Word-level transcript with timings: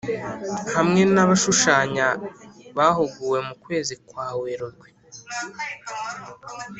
hamwe 0.75 1.01
n’abashushanya 1.13 2.07
bahuguwe 2.77 3.39
mu 3.47 3.55
kwezi 3.63 3.93
kwa 4.07 4.27
Werurwe 4.39 4.87